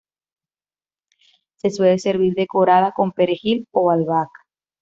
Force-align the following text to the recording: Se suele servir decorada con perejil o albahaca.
Se 1.57 1.69
suele 1.69 1.99
servir 1.99 2.33
decorada 2.33 2.91
con 2.91 3.11
perejil 3.11 3.67
o 3.69 3.91
albahaca. 3.91 4.47